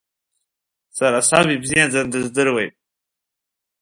Сара 0.97 1.19
саб 1.27 1.47
ибзиаӡаны 1.55 2.09
дыздыруеит. 2.11 2.73